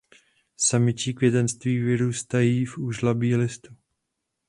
Samičí 0.57 1.13
květenství 1.13 1.79
vyrůstají 1.79 2.65
z 2.67 2.77
úžlabí 2.77 3.35
listu. 3.35 3.75